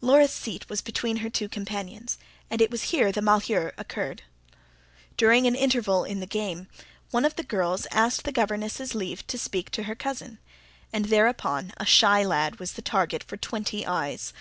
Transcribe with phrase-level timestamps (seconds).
[0.00, 2.18] Laura's seat was between her two companions,
[2.50, 4.22] and it was here the malheur occurred.
[5.16, 6.66] During an interval in the game,
[7.12, 10.40] one of the girls asked the governess's leave to speak to her cousin;
[10.92, 14.32] and thereupon a shy lad was the target for twenty eyes.